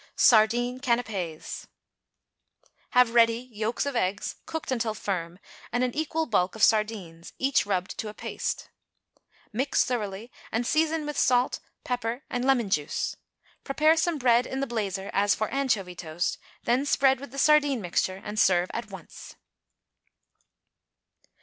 [0.15, 1.67] =Sardine Canapés.=
[2.89, 5.37] Have ready yolks of eggs, cooked until firm,
[5.71, 8.71] and an equal bulk of sardines, each rubbed to a paste.
[9.53, 13.15] Mix thoroughly, and season with salt, pepper and lemon juice.
[13.63, 17.79] Prepare some bread in the blazer as for anchovy toast; then spread with the sardine
[17.79, 19.35] mixture and serve at once.